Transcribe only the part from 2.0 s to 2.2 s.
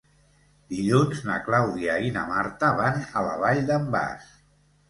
i